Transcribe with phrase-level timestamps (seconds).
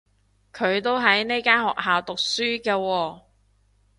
[0.51, 3.21] 佢都喺呢間學校讀書㗎喎